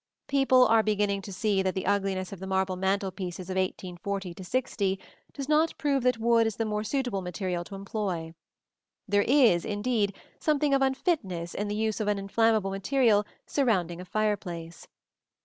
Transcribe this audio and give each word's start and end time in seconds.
People 0.27 0.65
are 0.65 0.81
beginning 0.81 1.21
to 1.21 1.31
see 1.31 1.61
that 1.61 1.75
the 1.75 1.85
ugliness 1.85 2.31
of 2.33 2.39
the 2.39 2.47
marble 2.47 2.75
mantel 2.75 3.11
pieces 3.11 3.51
of 3.51 3.55
1840 3.55 4.33
60 4.41 4.99
does 5.31 5.47
not 5.47 5.77
prove 5.77 6.01
that 6.01 6.17
wood 6.17 6.47
is 6.47 6.55
the 6.55 6.65
more 6.65 6.83
suitable 6.83 7.21
material 7.21 7.63
to 7.65 7.75
employ. 7.75 8.33
There 9.07 9.21
is 9.21 9.63
indeed 9.63 10.15
something 10.39 10.73
of 10.73 10.81
unfitness 10.81 11.53
in 11.53 11.67
the 11.67 11.75
use 11.75 11.99
of 11.99 12.07
an 12.07 12.17
inflammable 12.17 12.71
material 12.71 13.27
surrounding 13.45 14.01
a 14.01 14.05
fireplace. 14.05 14.87